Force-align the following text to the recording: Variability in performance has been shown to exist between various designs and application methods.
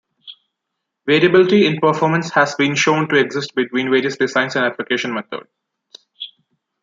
Variability 1.05 1.67
in 1.67 1.77
performance 1.79 2.31
has 2.31 2.55
been 2.55 2.73
shown 2.73 3.07
to 3.09 3.17
exist 3.17 3.53
between 3.53 3.91
various 3.91 4.17
designs 4.17 4.55
and 4.55 4.65
application 4.65 5.13
methods. 5.13 5.47